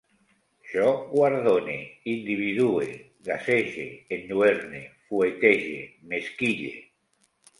Jo 0.69 0.85
guardone, 1.09 1.75
individue, 2.13 2.87
gasege, 3.29 3.85
enlluerne, 4.17 4.81
fuetege, 5.11 5.79
m'esquille 6.09 6.75